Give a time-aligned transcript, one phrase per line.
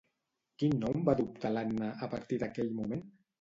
[0.61, 3.07] Quin nom va adoptar l'Anna, a partir d'aquell moment?